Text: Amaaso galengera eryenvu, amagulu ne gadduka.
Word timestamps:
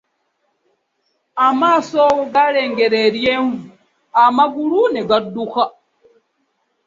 Amaaso 1.47 2.03
galengera 2.33 2.97
eryenvu, 3.07 3.65
amagulu 4.23 4.79
ne 4.89 5.01
gadduka. 5.09 5.63